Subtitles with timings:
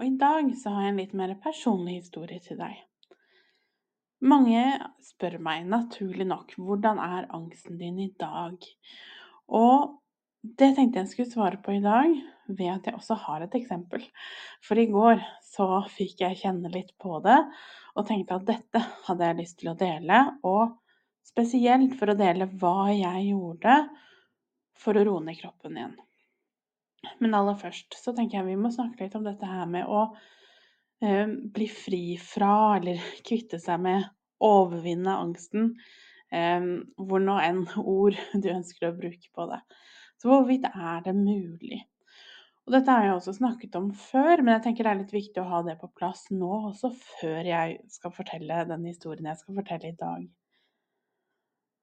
[0.00, 2.76] Og i dag så har jeg en litt mer personlig historie til deg.
[4.22, 4.62] Mange
[5.02, 8.54] spør meg naturlig nok hvordan er angsten din i dag?
[9.50, 9.98] Og
[10.42, 12.14] det tenkte jeg skulle svare på i dag
[12.48, 14.04] ved at jeg også har et eksempel.
[14.62, 17.38] For i går så fikk jeg kjenne litt på det
[17.96, 20.22] og tenkte at dette hadde jeg lyst til å dele.
[20.46, 20.78] Og
[21.26, 23.76] spesielt for å dele hva jeg gjorde
[24.82, 25.98] for å roe ned kroppen igjen.
[27.22, 30.04] Men aller først så tenker jeg vi må snakke litt om dette her med å
[31.02, 34.08] eh, bli fri fra, eller kvitte seg med,
[34.42, 35.72] overvinne angsten.
[36.32, 36.68] Eh,
[36.98, 39.62] hvor nå enn ord du ønsker å bruke på det.
[40.22, 41.82] Så hvorvidt er det mulig?
[42.62, 45.42] Og dette har jeg også snakket om før, men jeg tenker det er litt viktig
[45.42, 49.56] å ha det på plass nå også, før jeg skal fortelle den historien jeg skal
[49.58, 50.28] fortelle i dag.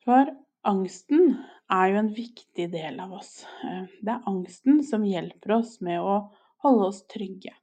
[0.05, 0.31] For
[0.67, 1.37] angsten
[1.71, 3.45] er jo en viktig del av oss.
[3.63, 6.19] Eh, det er angsten som hjelper oss med å
[6.63, 7.53] holde oss trygge.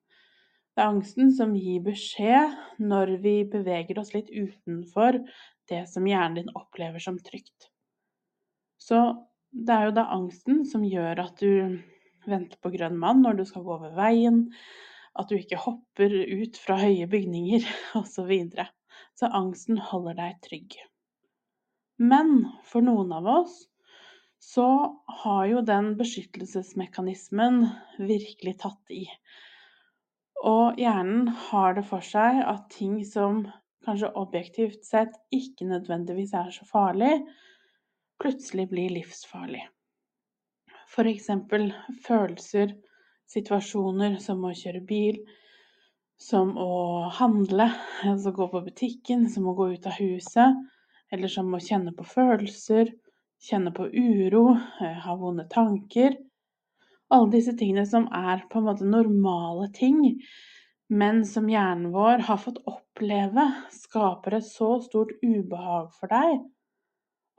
[0.77, 5.23] Det er angsten som gir beskjed når vi beveger oss litt utenfor
[5.71, 7.71] det som hjernen din opplever som trygt.
[8.77, 9.01] Så
[9.51, 11.81] det er jo da angsten som gjør at du
[12.29, 14.45] venter på grønn mann når du skal gå over veien,
[15.17, 17.65] at du ikke hopper ut fra høye bygninger
[18.03, 18.13] osv.
[18.13, 18.69] Så, videre.
[19.17, 20.77] så angsten holder deg trygg.
[21.99, 23.65] Men for noen av oss
[24.43, 24.67] så
[25.23, 27.63] har jo den beskyttelsesmekanismen
[27.99, 29.07] virkelig tatt i.
[30.45, 33.47] Og hjernen har det for seg at ting som
[33.87, 37.23] kanskje objektivt sett ikke nødvendigvis er så farlig,
[38.21, 39.65] plutselig blir livsfarlig.
[40.97, 41.71] Eksempel
[42.07, 42.71] følelser,
[43.29, 45.19] situasjoner som å kjøre bil,
[46.17, 47.67] som å handle,
[48.07, 50.57] altså gå på butikken, som å gå ut av huset
[51.13, 52.93] eller som å kjenne på følelser,
[53.43, 56.17] kjenne på uro, eh, ha vonde tanker.
[57.13, 60.21] Alle disse tingene som er på en måte normale ting,
[60.89, 66.45] men som hjernen vår har fått oppleve, skaper et så stort ubehag for deg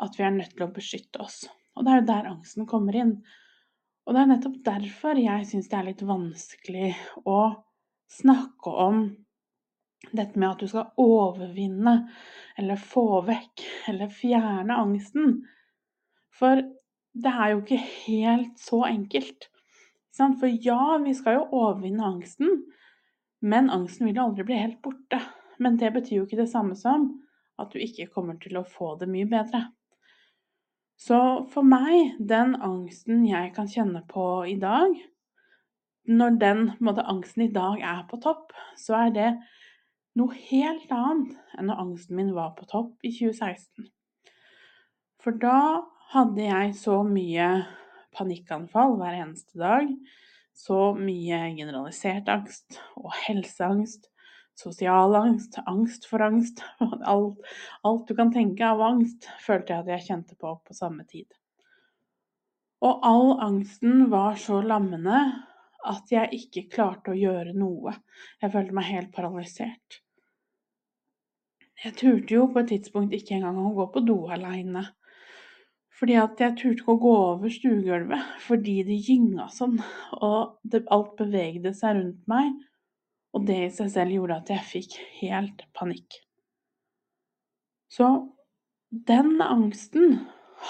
[0.04, 1.46] at vi er nødt til å beskytte oss.
[1.76, 3.14] Og det er jo der angsten kommer inn.
[4.08, 6.92] Og det er nettopp derfor jeg syns det er litt vanskelig
[7.28, 7.40] å
[8.18, 9.02] snakke om
[10.12, 11.96] dette med at du skal overvinne
[12.58, 15.40] eller få vekk eller fjerne angsten.
[16.38, 16.62] For
[17.18, 19.50] det er jo ikke helt så enkelt.
[20.18, 22.64] For ja, vi skal jo overvinne angsten,
[23.46, 25.20] men angsten vil jo aldri bli helt borte.
[25.62, 27.10] Men det betyr jo ikke det samme som
[27.58, 29.64] at du ikke kommer til å få det mye bedre.
[30.98, 31.18] Så
[31.54, 34.94] for meg, den angsten jeg kan kjenne på i dag,
[36.08, 39.30] når den måte, angsten i dag er på topp, så er det
[40.18, 43.90] noe helt annet enn når angsten min var på topp i 2016.
[45.22, 45.84] For da
[46.14, 47.48] hadde jeg så mye
[48.18, 49.90] panikkanfall hver eneste dag.
[50.58, 54.08] Så mye generalisert angst og helseangst,
[54.58, 56.64] sosial angst, angst for angst.
[57.14, 57.44] Alt,
[57.86, 61.30] alt du kan tenke av angst, følte jeg at jeg kjente på på samme tid.
[62.86, 65.22] Og all angsten var så lammende
[65.88, 67.94] at jeg ikke klarte å gjøre noe.
[68.42, 70.02] Jeg følte meg helt paralysert.
[71.84, 74.82] Jeg turte jo på et tidspunkt ikke engang å gå på do aleine.
[75.98, 79.78] Fordi at jeg turte ikke å gå over stuegulvet fordi det gynga sånn,
[80.18, 82.54] og det, alt bevegde seg rundt meg.
[83.34, 86.20] Og det i seg selv gjorde at jeg fikk helt panikk.
[87.94, 88.08] Så
[88.90, 90.22] den angsten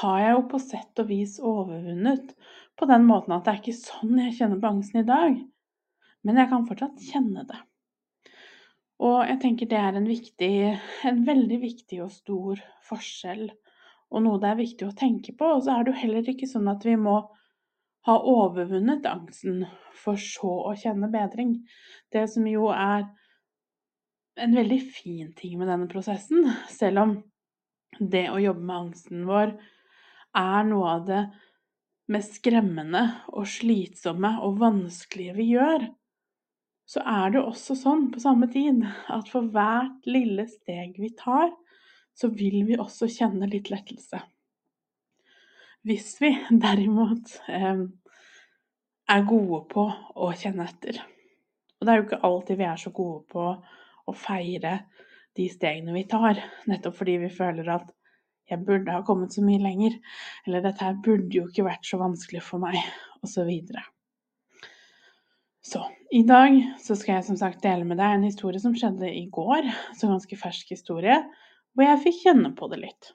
[0.02, 2.34] har jeg jo på sett og vis overvunnet
[2.78, 5.40] på den måten at det er ikke sånn jeg kjenner på angsten i dag.
[6.28, 7.60] Men jeg kan fortsatt kjenne det.
[9.04, 10.54] Og jeg tenker det er en viktig
[11.06, 13.50] en veldig viktig og stor forskjell,
[14.08, 15.52] og noe det er viktig å tenke på.
[15.58, 17.20] Og så er det jo heller ikke sånn at vi må
[18.08, 19.66] ha overvunnet angsten
[20.00, 21.58] for så å kjenne bedring.
[22.14, 23.04] Det som jo er
[24.38, 27.18] en veldig fin ting med denne prosessen, selv om
[28.00, 29.54] det å jobbe med angsten vår
[30.38, 31.22] er noe av det
[32.14, 33.04] mest skremmende
[33.34, 35.88] og slitsomme og vanskelige vi gjør,
[36.88, 41.52] så er det også sånn på samme tid at for hvert lille steg vi tar,
[42.18, 44.22] så vil vi også kjenne litt lettelse.
[45.88, 46.32] Hvis vi
[46.64, 47.84] derimot eh,
[49.08, 49.84] er gode på
[50.16, 51.02] å kjenne etter.
[51.78, 53.44] Og det er jo ikke alltid vi er så gode på
[54.08, 54.80] å feire
[55.38, 56.40] de stegene vi tar,
[56.72, 57.92] nettopp fordi vi føler at
[58.48, 60.00] jeg burde ha kommet så mye lenger,
[60.48, 62.80] eller dette her burde jo ikke vært så vanskelig for meg,
[63.20, 63.34] osv.
[63.34, 63.84] Så, videre.
[65.62, 69.10] så i dag så skal jeg som sagt dele med deg en historie som skjedde
[69.12, 69.68] i går,
[69.98, 71.20] så ganske fersk historie,
[71.76, 73.12] hvor jeg fikk kjenne på det litt.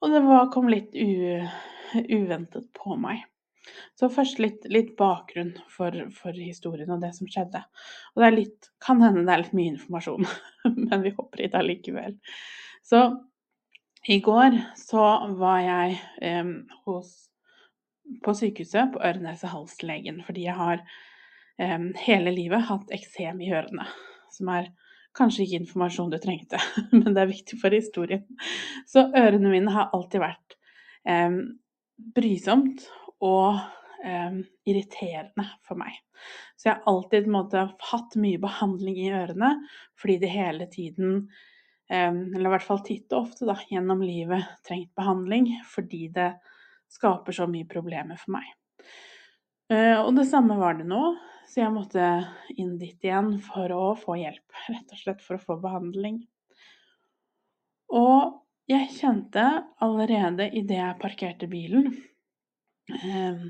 [0.00, 1.40] Og det var, kom litt u,
[2.08, 3.24] uventet på meg.
[3.98, 7.60] Så først litt, litt bakgrunn for, for, historien og det som skjedde.
[8.14, 10.30] Og det er litt, kan hende det er litt mye informasjon,
[10.88, 12.16] men vi hopper i det allikevel.
[12.86, 13.02] Så
[14.08, 15.04] i går så
[15.36, 16.54] var jeg eh,
[16.86, 17.12] hos,
[18.24, 20.80] på sykehuset på øre-nese-hals-legen fordi jeg har
[21.60, 23.84] hele livet hatt eksem i ørene.
[24.32, 24.70] Som er
[25.16, 26.60] kanskje ikke informasjon du trengte,
[26.94, 28.24] men det er viktig for historien.
[28.88, 30.56] Så ørene mine har alltid vært
[31.08, 31.36] eh,
[32.16, 32.86] brysomt
[33.20, 33.58] og
[34.04, 34.40] eh,
[34.70, 35.98] irriterende for meg.
[36.56, 39.54] Så jeg har alltid måte, hatt mye behandling i ørene
[40.00, 41.22] fordi det hele tiden,
[41.90, 46.28] eller i hvert fall titt og ofte da, gjennom livet, trengt behandling fordi det
[46.92, 48.52] skaper så mye problemer for meg.
[49.70, 51.00] Eh, og det samme var det nå,
[51.50, 52.04] så jeg måtte
[52.54, 54.60] inn dit igjen for å få hjelp.
[54.72, 56.22] Rett og slett for å få behandling.
[57.98, 58.38] Og
[58.70, 59.48] jeg kjente
[59.82, 61.88] allerede idet jeg parkerte bilen
[62.94, 63.48] eh,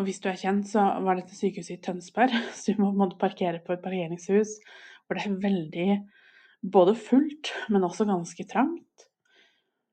[0.00, 3.20] og hvis du er kjent, så var dette sykehuset i Tønsberg, så du må måtte
[3.20, 4.56] parkere på et parkeringshus
[5.06, 5.88] hvor det er veldig
[6.72, 9.08] både fullt, men også ganske trangt.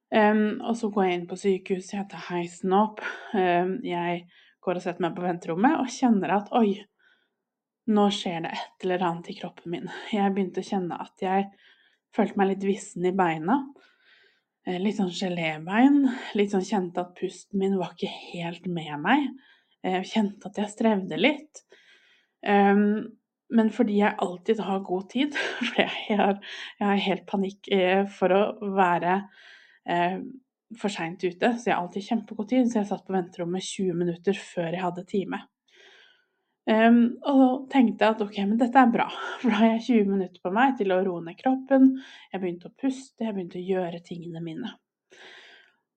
[0.10, 3.02] Um, og så går jeg inn på sykehuset, jeg tar heisen opp,
[3.36, 4.24] um, jeg
[4.66, 6.80] går og setter meg på venterommet og kjenner at oi,
[7.90, 9.92] nå skjer det et eller annet i kroppen min.
[10.14, 11.50] Jeg begynte å kjenne at jeg
[12.16, 13.60] følte meg litt vissen i beina.
[14.68, 16.04] Eh, litt sånn gelébein.
[16.38, 19.30] Litt sånn kjente at pusten min var ikke helt med meg.
[19.86, 21.64] Jeg eh, kjente at jeg strevde litt.
[22.46, 23.18] Um,
[23.50, 26.38] men fordi jeg alltid har god tid, for jeg har,
[26.78, 28.44] jeg har helt panikk eh, for å
[28.78, 29.22] være
[30.78, 33.96] for seint ute, så jeg har alltid kjempegod tid, så jeg satt på venterommet 20
[33.98, 35.40] minutter før jeg hadde time.
[36.70, 39.08] Um, og tenkte at ok, men dette er bra,
[39.42, 41.96] for da har jeg 20 minutter på meg til å roe ned kroppen.
[42.30, 44.76] Jeg begynte å puste, jeg begynte å gjøre tingene mine.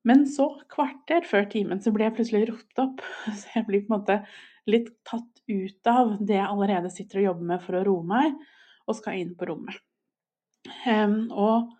[0.08, 3.04] Men så, kvarter før timen, så ble jeg plutselig ropt opp.
[3.38, 4.16] Så jeg blir på en måte
[4.70, 8.34] litt tatt ut av det jeg allerede sitter og jobber med for å roe meg,
[8.88, 9.76] og skal inn på rommet.
[10.86, 11.70] Um, og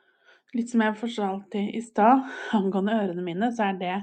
[0.55, 3.97] litt som jeg fortalte i stad angående ørene mine, så er det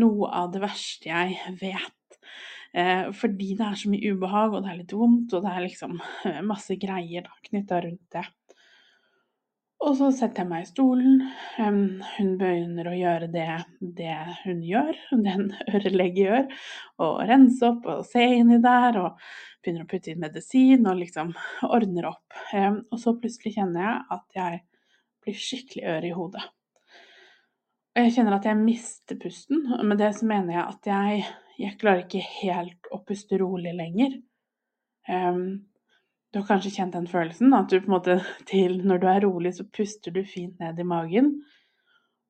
[0.00, 1.94] noe av det verste jeg vet.
[2.76, 5.64] Eh, fordi det er så mye ubehag, og det er litt vondt, og det er
[5.64, 5.94] liksom
[6.28, 8.26] eh, masse greier knytta rundt det.
[9.86, 11.18] Og så setter jeg meg i stolen.
[11.60, 13.48] Um, hun begynner å gjøre det,
[13.96, 16.46] det, hun gjør, det en ørelege gjør.
[17.04, 19.26] Og rense opp og se inni der, og
[19.60, 21.32] begynner å putte inn medisin og liksom
[21.68, 22.40] ordner opp.
[22.52, 24.62] Um, og så plutselig kjenner jeg at jeg
[25.24, 26.46] blir skikkelig ør i hodet.
[27.96, 29.64] Og jeg kjenner at jeg mister pusten.
[29.78, 31.26] Og med det så mener jeg at jeg
[31.60, 34.18] jeg klarer ikke helt å puste rolig lenger.
[35.08, 35.66] Um,
[36.32, 38.18] du har kanskje kjent den følelsen at du på en måte
[38.50, 41.38] til når du er rolig, så puster du fint ned i magen.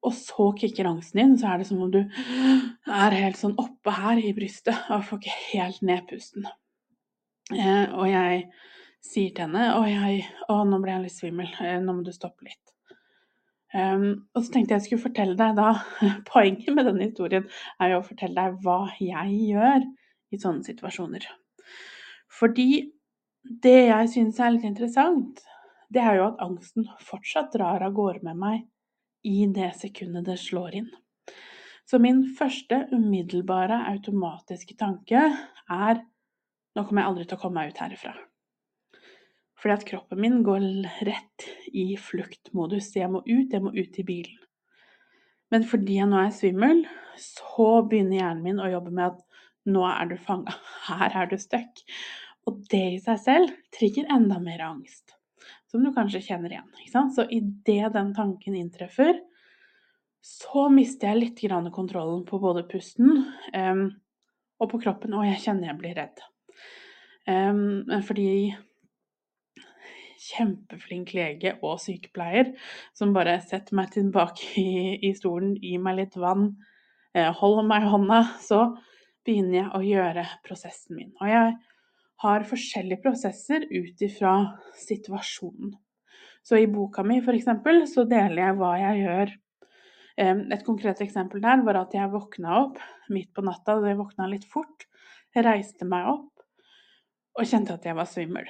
[0.07, 2.03] Og så kicker angsten inn, så er det som om du
[3.03, 6.47] er helt sånn oppe her i brystet og får ikke helt ned pusten.
[7.55, 8.47] Eh, og jeg
[9.07, 12.13] sier til henne å, jeg, å, nå ble jeg litt svimmel, eh, nå må du
[12.15, 12.76] stoppe litt.
[13.75, 15.73] Um, og så tenkte jeg skulle fortelle deg da
[16.31, 17.49] Poenget med denne historien
[17.83, 19.83] er jo å fortelle deg hva jeg gjør
[20.33, 21.27] i sånne situasjoner.
[22.31, 22.69] Fordi
[23.63, 25.43] det jeg syns er litt interessant,
[25.93, 28.65] det er jo at angsten fortsatt drar av gårde med meg
[29.27, 30.89] i det sekundet det slår inn.
[31.87, 35.23] Så min første umiddelbare automatiske tanke
[35.71, 36.03] er
[36.77, 38.15] nå kommer jeg aldri til å komme meg ut herifra.
[39.57, 40.65] Fordi at kroppen min går
[41.09, 42.91] rett i fluktmodus.
[42.97, 44.43] Jeg må ut, jeg må ut i bilen.
[45.55, 46.83] Men fordi jeg nå er svimmel,
[47.21, 49.23] så begynner hjernen min å jobbe med at
[49.71, 50.55] nå er du fanga,
[50.91, 51.85] her er du stuck.
[52.47, 55.17] Og det i seg selv trigger enda mer angst,
[55.71, 57.11] som du kanskje kjenner igjen.
[57.15, 59.19] Så idet den tanken inntreffer,
[60.27, 63.85] så mister jeg litt kontrollen på både pusten um,
[64.59, 66.23] og på kroppen, og jeg kjenner jeg blir redd.
[67.27, 68.55] Um, fordi
[70.27, 72.53] kjempeflink lege og sykepleier
[72.97, 76.51] som bare setter meg tilbake i, i stolen, gir meg litt vann,
[77.15, 78.61] eh, holder meg i hånda, så
[79.27, 81.15] begynner jeg å gjøre prosessen min.
[81.21, 81.57] Og jeg
[82.23, 84.37] har forskjellige prosesser ut ifra
[84.81, 85.75] situasjonen.
[86.47, 87.49] Så i boka mi f.eks.
[87.91, 89.33] så deler jeg hva jeg gjør.
[90.17, 92.79] Et konkret eksempel der var at jeg våkna opp
[93.13, 94.87] midt på natta, og jeg våkna litt fort.
[95.35, 96.47] Jeg reiste meg opp
[97.37, 98.47] og kjente at jeg var svimmel.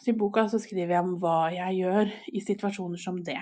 [0.00, 3.40] Så I boka så skriver jeg om hva jeg gjør i situasjoner som det.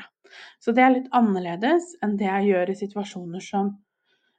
[0.61, 3.77] Så det er litt annerledes enn det jeg gjør i situasjoner som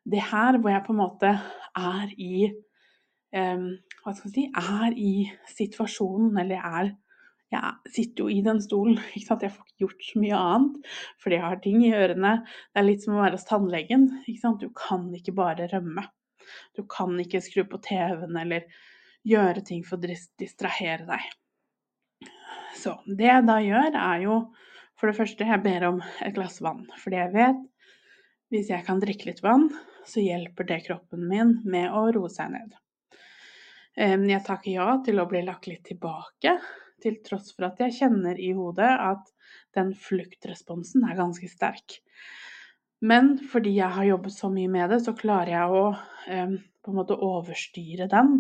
[0.09, 1.31] det her, hvor jeg på en måte
[1.77, 2.49] er i
[3.35, 3.69] um,
[4.01, 5.13] Hva skal jeg si Er i
[5.51, 6.91] situasjonen, eller er
[7.53, 9.45] Jeg sitter jo i den stolen, ikke sant.
[9.45, 12.35] Jeg får ikke gjort så mye annet fordi jeg har ting i ørene.
[12.69, 14.07] Det er litt som å være hos tannlegen.
[14.25, 14.63] ikke sant?
[14.63, 16.07] Du kan ikke bare rømme.
[16.75, 18.67] Du kan ikke skru på TV-en eller
[19.27, 21.29] gjøre ting for å distrahere deg.
[22.79, 24.39] Så det jeg da gjør, er jo
[25.00, 26.86] for det første jeg ber om et glass vann.
[27.01, 27.65] Fordi jeg vet
[28.50, 29.67] hvis jeg kan drikke litt vann,
[30.09, 32.77] så hjelper det kroppen min med å roe seg ned.
[34.00, 36.55] Jeg takker ja til å bli lagt litt tilbake,
[37.03, 39.29] til tross for at jeg kjenner i hodet at
[39.77, 42.00] den fluktresponsen er ganske sterk.
[43.00, 45.86] Men fordi jeg har jobbet så mye med det, så klarer jeg å
[46.25, 48.39] på en måte overstyre den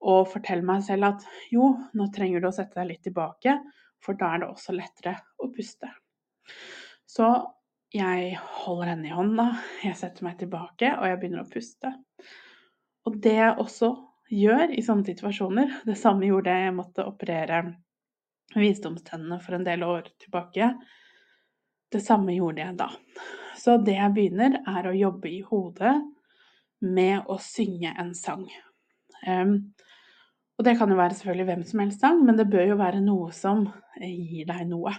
[0.00, 3.58] og fortelle meg selv at jo, nå trenger du å sette deg litt tilbake,
[4.00, 5.90] for da er det også lettere å puste.
[7.04, 7.28] Så
[7.92, 9.48] jeg holder henne i hånda,
[9.84, 11.92] jeg setter meg tilbake, og jeg begynner å puste.
[13.08, 13.90] Og det jeg også
[14.30, 17.62] gjør i sånne situasjoner Det samme gjorde jeg, jeg måtte operere
[18.54, 20.70] visdomstennene for en del år tilbake.
[21.90, 22.88] Det samme gjorde jeg da.
[23.58, 25.96] Så det jeg begynner, er å jobbe i hodet
[26.86, 28.46] med å synge en sang.
[29.26, 29.72] Um,
[30.60, 32.98] og det kan jo være selvfølgelig hvem som helst sang, men det bør jo være
[33.00, 33.62] noe som
[33.96, 34.90] gir deg noe.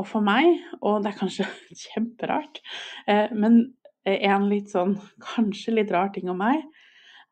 [0.00, 1.48] Og for meg, og det er kanskje
[1.82, 2.62] kjemperart,
[3.04, 3.66] eh, men
[4.08, 6.62] en litt sånn kanskje litt rar ting om meg,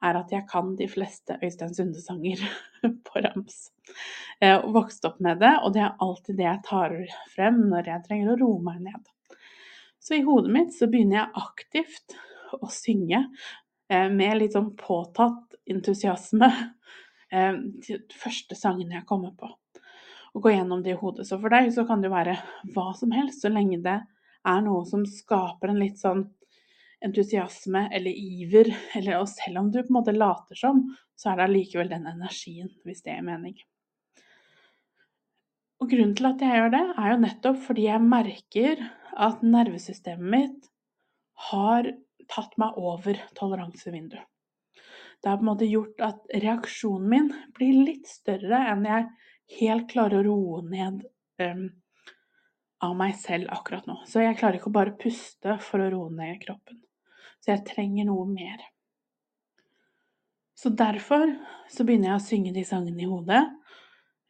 [0.04, 2.42] er at jeg kan de fleste Øystein Sunde-sanger
[3.08, 3.70] på rams.
[4.36, 6.98] Jeg har vokst opp med det, og det er alltid det jeg tar
[7.32, 9.40] frem når jeg trenger å roe meg ned.
[10.02, 12.18] Så i hodet mitt så begynner jeg aktivt
[12.60, 13.24] å synge
[13.88, 17.01] eh, med litt sånn påtatt entusiasme Eh,
[17.32, 19.48] de første sangene jeg kommer på.
[20.32, 21.26] Og gå gjennom det i hodet.
[21.28, 22.36] Så for deg så kan det jo være
[22.74, 23.98] hva som helst, så lenge det
[24.48, 26.24] er noe som skaper en litt sånn
[27.02, 30.84] entusiasme eller iver, eller, og selv om du på en måte later som,
[31.18, 33.56] så er det allikevel den energien, hvis det er mening.
[35.82, 40.30] Og grunnen til at jeg gjør det, er jo nettopp fordi jeg merker at nervesystemet
[40.30, 40.68] mitt
[41.50, 41.88] har
[42.30, 44.22] tatt meg over toleransevinduet.
[45.22, 49.06] Det har på en måte gjort at reaksjonen min blir litt større enn jeg
[49.60, 51.04] helt klarer å roe ned
[51.42, 51.68] um,
[52.82, 54.00] av meg selv akkurat nå.
[54.08, 56.80] Så jeg klarer ikke å bare puste for å roe ned kroppen.
[57.42, 58.64] Så jeg trenger noe mer.
[60.58, 61.30] Så derfor
[61.70, 63.44] så begynner jeg å synge de sangene i hodet.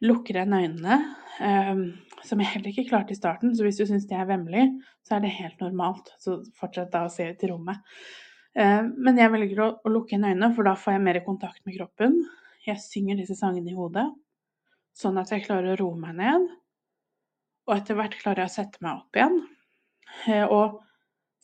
[0.03, 0.99] Lukker igjen øynene,
[1.41, 1.83] um,
[2.25, 3.55] som jeg heller ikke klarte i starten.
[3.57, 4.67] Så hvis du syns det er vemmelig,
[5.05, 6.13] så er det helt normalt.
[6.21, 7.81] Så fortsett da å se ut i rommet.
[8.53, 11.77] Eh, men jeg velger å, lukke inn øynene, for da får jeg mer kontakt med
[11.79, 12.19] kroppen.
[12.67, 14.05] Jeg synger disse sangene i hodet,
[14.95, 16.47] sånn at jeg klarer å roe meg ned.
[17.67, 19.39] Og etter hvert klarer jeg å sette meg opp igjen.
[20.29, 20.79] Eh, og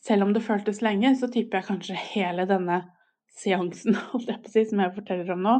[0.00, 2.82] selv om det føltes lenge, så tipper jeg kanskje hele denne
[3.36, 5.56] seansen som jeg forteller om nå,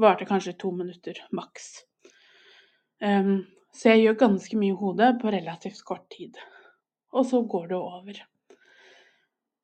[0.00, 1.84] varte kanskje to minutter maks.
[3.00, 3.44] Um,
[3.76, 6.36] så jeg gjør ganske mye i hodet på relativt kort tid.
[7.12, 8.20] Og så går det over.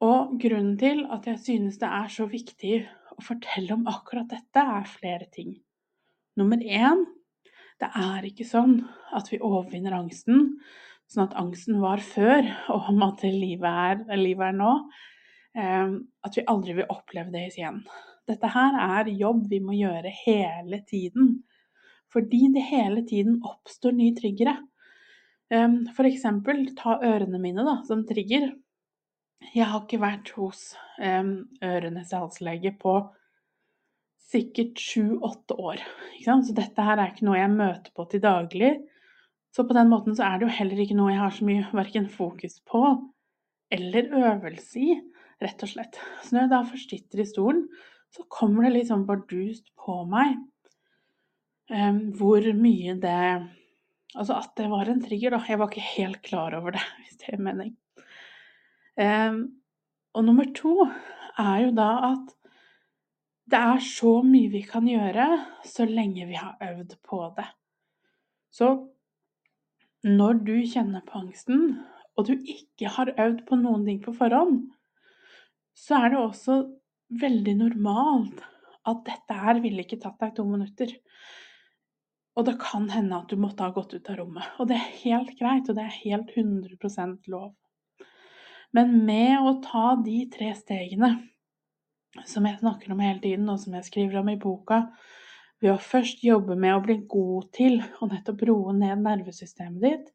[0.02, 2.76] Og grunnen til at jeg synes det er så viktig
[3.14, 5.54] å fortelle om akkurat dette, er flere ting.
[6.38, 7.04] Nummer én
[7.82, 8.80] det er ikke sånn
[9.14, 10.56] at vi overvinner angsten
[11.12, 14.72] sånn at angsten var før, og om at livet er, livet er nå.
[15.52, 17.82] Eh, at vi aldri vil oppleve det igjen.
[18.28, 21.34] Dette her er jobb vi må gjøre hele tiden.
[22.12, 24.56] Fordi det hele tiden oppstår nye triggere.
[25.52, 28.48] Eh, for eksempel ta ørene mine da, som trigger.
[29.52, 30.72] Jeg har ikke vært hos
[31.02, 31.34] um,
[31.64, 32.96] øre-nese-hals-lege på
[34.32, 35.82] sikkert sju-åtte år.
[36.22, 38.72] Så dette her er ikke noe jeg møter på til daglig.
[39.52, 41.66] Så på den måten så er det jo heller ikke noe jeg har så mye
[41.76, 42.84] verken fokus på
[43.72, 44.94] eller øvelse i,
[45.40, 45.98] rett og slett.
[46.24, 47.66] Så når jeg da først sitter i stolen,
[48.12, 50.36] så kommer det litt sånn bardust på meg
[51.72, 53.18] um, hvor mye det
[54.12, 55.38] Altså at det var en trigger, da.
[55.48, 57.70] Jeg var ikke helt klar over det, hvis det er mening.
[59.00, 59.42] Um,
[60.12, 60.84] og nummer to
[61.40, 62.32] er jo da at
[63.52, 65.26] det er så mye vi kan gjøre
[65.68, 67.48] så lenge vi har øvd på det.
[68.52, 68.68] Så
[70.04, 71.80] når du kjenner på angsten,
[72.16, 74.66] og du ikke har øvd på noen ting på forhånd,
[75.72, 76.56] så er det også
[77.22, 78.42] veldig normalt
[78.88, 80.92] at dette her ville ikke tatt deg to minutter.
[82.36, 84.48] Og det kan hende at du måtte ha gått ut av rommet.
[84.60, 87.52] Og det er helt greit, og det er helt 100% lov.
[88.76, 91.14] Men med å ta de tre stegene
[92.28, 94.86] som jeg snakker om hele tiden, og som jeg skriver om i boka,
[95.62, 100.08] ved å først jobbe med å bli god til å nettopp roe ned nervesystemet ditt,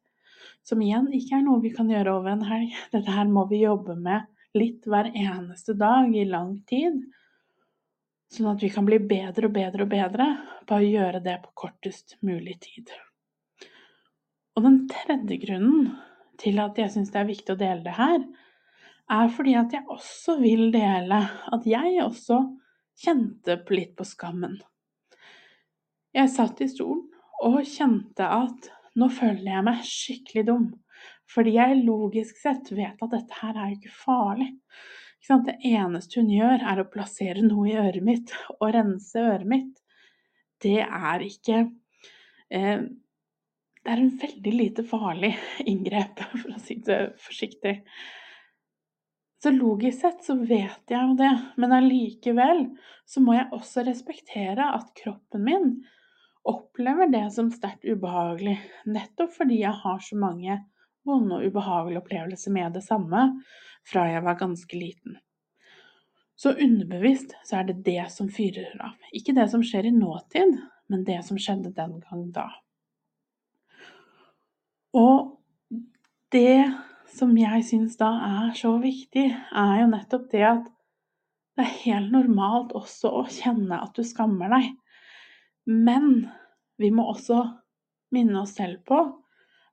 [0.66, 2.74] som igjen ikke er noe vi kan gjøre over en helg.
[2.94, 4.26] Dette her må vi jobbe med
[4.58, 6.98] litt hver eneste dag i lang tid,
[8.32, 10.26] sånn at vi kan bli bedre og bedre og bedre
[10.68, 12.90] på å gjøre det på kortest mulig tid.
[14.58, 15.92] Og den tredje grunnen
[16.42, 18.20] til at jeg syns det er viktig å dele det her,
[19.08, 21.20] er fordi at jeg også vil dele
[21.52, 22.42] at jeg også
[22.98, 24.58] kjente litt på skammen.
[26.16, 27.06] Jeg satt i stolen
[27.44, 30.68] og kjente at nå føler jeg meg skikkelig dum.
[31.28, 34.48] Fordi jeg logisk sett vet at dette her er jo ikke farlig.
[35.18, 39.48] Ikke det eneste hun gjør, er å plassere noe i øret mitt og rense øret
[39.50, 39.74] mitt.
[40.62, 41.66] Det er ikke
[42.50, 42.88] eh,
[43.78, 45.30] Det er en veldig lite farlig
[45.64, 47.78] inngrep, for å si det forsiktig.
[49.42, 52.64] Så logisk sett så vet jeg jo det, men allikevel
[53.06, 55.68] så må jeg også respektere at kroppen min
[56.48, 58.56] opplever det som sterkt ubehagelig,
[58.88, 60.58] nettopp fordi jeg har så mange
[61.06, 63.28] vonde og ubehagelige opplevelser med det samme
[63.86, 65.18] fra jeg var ganske liten.
[66.38, 68.94] Så underbevisst så er det det som fyrer av.
[69.14, 70.58] Ikke det som skjer i nåtid,
[70.90, 72.46] men det som skjedde den gang da.
[74.98, 75.34] Og
[76.32, 76.62] det
[77.14, 80.66] som jeg syns da er så viktig, er jo nettopp det at
[81.58, 84.68] det er helt normalt også å kjenne at du skammer deg.
[85.66, 86.28] Men
[86.78, 87.40] vi må også
[88.14, 89.00] minne oss selv på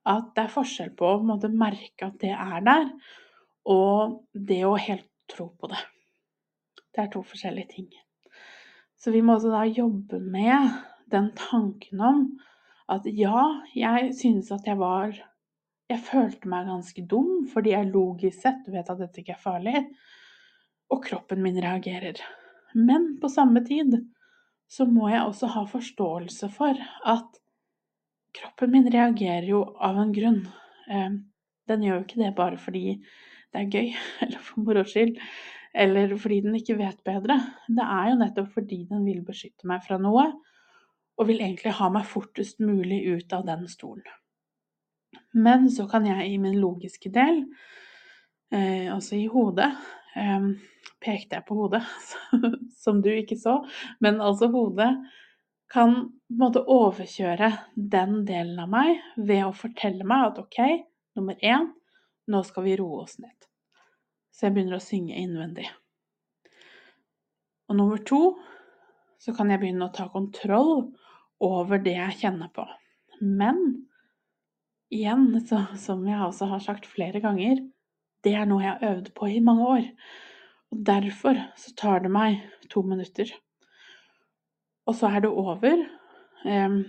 [0.06, 2.90] at det er forskjell på å måte, merke at det er der,
[3.66, 5.78] og det å helt tro på det.
[6.94, 7.88] Det er to forskjellige ting.
[8.96, 10.74] Så vi må også da jobbe med
[11.12, 12.22] den tanken om
[12.90, 13.42] at ja,
[13.74, 15.14] jeg synes at jeg var
[15.90, 19.82] jeg følte meg ganske dum fordi jeg logisk sett vet at dette ikke er farlig,
[20.90, 22.20] og kroppen min reagerer.
[22.74, 23.94] Men på samme tid
[24.70, 27.40] så må jeg også ha forståelse for at
[28.36, 30.42] kroppen min reagerer jo av en grunn.
[30.90, 31.14] Eh,
[31.70, 32.84] den gjør jo ikke det bare fordi
[33.54, 33.94] det er gøy,
[34.26, 35.16] eller for moro skyld,
[35.76, 37.38] eller fordi den ikke vet bedre.
[37.68, 40.28] Det er jo nettopp fordi den vil beskytte meg fra noe,
[41.16, 44.04] og vil egentlig ha meg fortest mulig ut av den stolen.
[45.36, 47.42] Men så kan jeg i min logiske del,
[48.54, 49.68] eh, altså i hodet
[50.16, 50.50] eh,
[51.02, 51.82] Pekte jeg på hodet,
[52.82, 53.58] som du ikke så,
[54.00, 54.88] men altså hodet
[55.70, 60.60] kan på en måte overkjøre den delen av meg ved å fortelle meg at OK,
[61.18, 61.68] nummer én,
[62.32, 63.34] nå skal vi roe oss ned.
[64.32, 65.66] Så jeg begynner å synge innvendig.
[67.68, 68.36] Og nummer to,
[69.22, 70.88] så kan jeg begynne å ta kontroll
[71.42, 72.66] over det jeg kjenner på.
[73.20, 73.62] Men
[74.92, 77.60] igjen, så, som jeg også har sagt flere ganger,
[78.24, 79.88] det er noe jeg har øvd på i mange år.
[80.74, 83.30] Og derfor så tar det meg to minutter.
[84.86, 85.82] Og så er det over.
[86.46, 86.80] Um,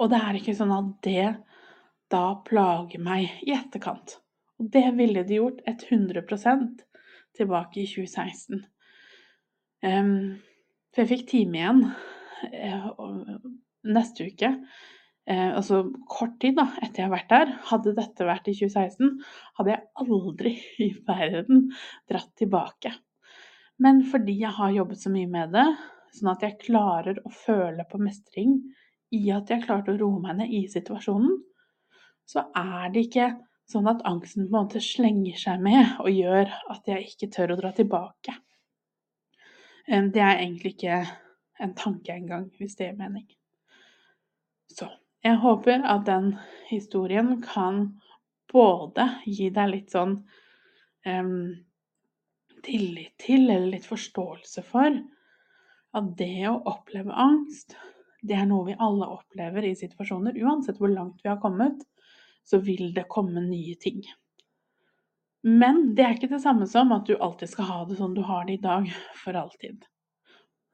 [0.00, 1.26] og det er ikke sånn at det
[2.10, 4.18] da plager meg i etterkant.
[4.60, 6.80] Og det ville det gjort 100%
[7.36, 8.64] tilbake i 2016.
[9.84, 10.40] Um,
[10.92, 13.36] for jeg fikk time igjen uh,
[13.88, 14.50] neste uke
[15.28, 17.54] eh, altså kort tid da, etter jeg har vært der.
[17.70, 19.14] Hadde dette vært i 2016,
[19.58, 20.56] hadde jeg aldri
[20.86, 21.68] i verden
[22.10, 22.94] dratt tilbake.
[23.80, 25.68] Men fordi jeg har jobbet så mye med det,
[26.16, 28.58] sånn at jeg klarer å føle på mestring
[29.14, 31.38] i at jeg klarte å roe meg ned i situasjonen,
[32.28, 33.30] så er det ikke
[33.70, 37.54] sånn at angsten på en måte slenger seg med og gjør at jeg ikke tør
[37.54, 38.34] å dra tilbake.
[39.86, 41.00] Det er egentlig ikke
[41.60, 43.26] en tanke engang, hvis det gir mening.
[44.70, 44.86] Så
[45.24, 46.34] jeg håper at den
[46.70, 47.82] historien kan
[48.52, 50.16] både gi deg litt sånn
[51.06, 51.50] um,
[52.64, 54.96] tillit til, eller litt forståelse for,
[55.96, 57.76] at det å oppleve angst,
[58.22, 60.36] det er noe vi alle opplever i situasjoner.
[60.44, 61.80] Uansett hvor langt vi har kommet,
[62.44, 64.02] så vil det komme nye ting.
[65.46, 68.22] Men det er ikke det samme som at du alltid skal ha det sånn du
[68.28, 68.90] har det i dag,
[69.22, 69.86] for alltid.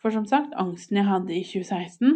[0.07, 2.13] For som sagt, angsten jeg hadde i 2016,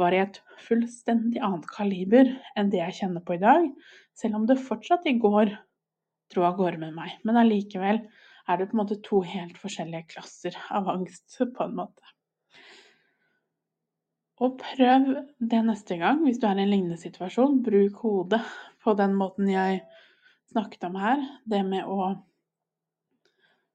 [0.00, 3.66] var i et fullstendig annet kaliber enn det jeg kjenner på i dag,
[4.16, 5.50] selv om det fortsatt i går
[6.32, 7.18] dro av gårde med meg.
[7.28, 11.76] Men allikevel er det på en måte to helt forskjellige klasser av angst, på en
[11.82, 12.14] måte.
[14.40, 15.12] Og prøv
[15.52, 17.60] det neste gang hvis du er i en lignende situasjon.
[17.68, 18.40] Bruk hodet
[18.80, 19.82] på den måten jeg
[20.48, 21.28] snakket om her.
[21.44, 22.08] Det med å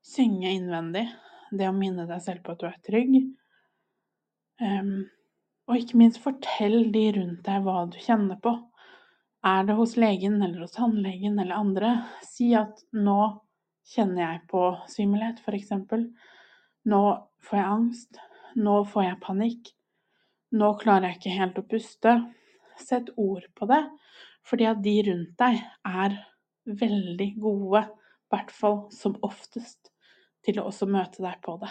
[0.01, 1.05] synge innvendig.
[1.53, 3.21] Det å minne deg selv på at du er trygg.
[4.63, 5.09] Um,
[5.67, 8.55] og ikke minst fortell de rundt deg hva du kjenner på.
[9.43, 13.17] Er det hos legen eller hos tannlegen eller andre, si at nå
[13.93, 15.73] kjenner jeg på svimmelhet, f.eks.
[16.87, 17.01] Nå
[17.43, 18.21] får jeg angst.
[18.55, 19.71] Nå får jeg panikk.
[20.53, 22.13] Nå klarer jeg ikke helt å puste.
[22.79, 23.81] Sett ord på det,
[24.47, 26.15] fordi at de rundt deg er
[26.65, 29.91] veldig gode, i hvert fall som oftest,
[30.45, 31.69] til å også møte deg på det.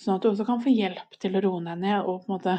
[0.00, 2.34] Sånn at du også kan få hjelp til å roe deg ned, og på en
[2.34, 2.56] måte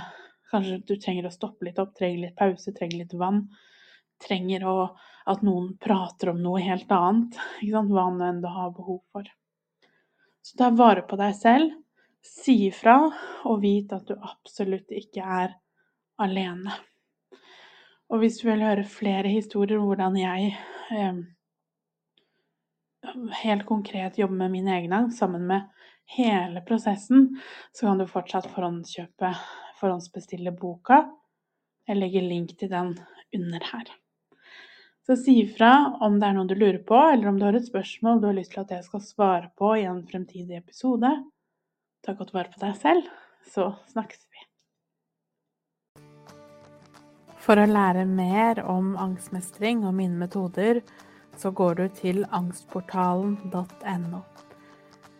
[0.51, 3.45] kanskje du trenger å stoppe litt opp, trenger litt pause, trenger litt vann.
[4.23, 4.75] Trenger å,
[5.27, 7.35] at noen prater om noe helt annet,
[7.67, 9.27] hva nå enn du har behov for.
[10.45, 11.73] Så ta vare på deg selv,
[12.25, 12.95] si ifra,
[13.49, 15.57] og vit at du absolutt ikke er
[16.21, 16.73] alene.
[18.13, 20.53] Og hvis du vil høre flere historier om hvordan jeg
[20.93, 21.23] eh,
[23.41, 25.65] helt konkret jobber med min egen angst sammen med
[26.05, 27.41] hele prosessen,
[27.71, 29.33] så kan du fortsatt forhåndskjøpe,
[29.79, 31.03] forhåndsbestille boka.
[31.87, 32.95] Jeg legger link til den
[33.35, 33.91] under her.
[35.05, 37.67] Så si ifra om det er noe du lurer på, eller om du har et
[37.67, 41.11] spørsmål du har lyst til at jeg skal svare på i en fremtidig episode.
[42.05, 43.05] Ta godt vare på deg selv,
[43.53, 44.45] så snakkes vi.
[47.45, 50.81] For å lære mer om angstmestring og mine metoder,
[51.37, 54.23] så går du til angstportalen.no.